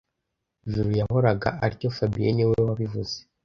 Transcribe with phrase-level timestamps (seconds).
[0.71, 3.15] Juru yahoraga atyo fabien niwe wabivuze